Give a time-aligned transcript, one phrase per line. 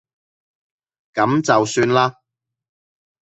[1.13, 2.15] 噉就算啦